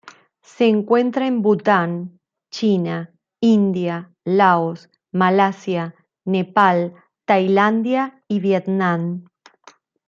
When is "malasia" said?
5.13-5.93